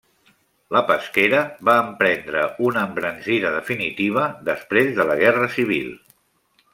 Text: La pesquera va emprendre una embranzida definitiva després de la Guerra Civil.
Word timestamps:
La 0.75 0.79
pesquera 0.91 1.41
va 1.69 1.75
emprendre 1.89 2.45
una 2.69 2.85
embranzida 2.91 3.51
definitiva 3.59 4.27
després 4.51 4.91
de 5.01 5.07
la 5.11 5.19
Guerra 5.25 5.51
Civil. 5.59 5.93